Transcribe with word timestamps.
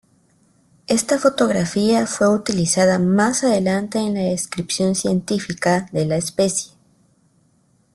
Esta 0.87 1.19
fotografía 1.19 2.07
fue 2.07 2.27
utilizada 2.33 2.97
más 2.97 3.43
adelante 3.43 3.99
en 3.99 4.15
la 4.15 4.21
descripción 4.21 4.95
científica 4.95 5.87
de 5.91 6.07
la 6.07 6.17
especie. 6.17 6.73